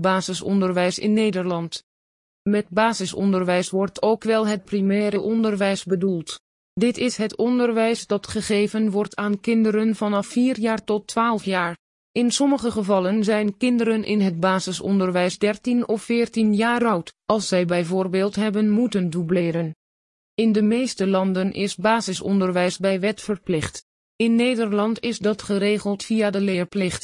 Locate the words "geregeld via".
25.42-26.30